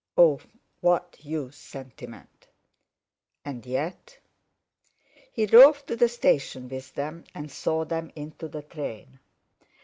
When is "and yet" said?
3.45-4.17